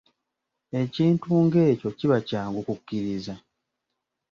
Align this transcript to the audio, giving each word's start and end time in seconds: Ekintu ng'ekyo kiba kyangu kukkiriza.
Ekintu 0.81 1.27
ng'ekyo 1.45 1.89
kiba 1.97 2.17
kyangu 2.27 2.59
kukkiriza. 2.67 3.35